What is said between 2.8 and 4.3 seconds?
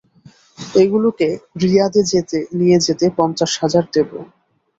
যেতে পঞ্চাশ হাজার দেবো।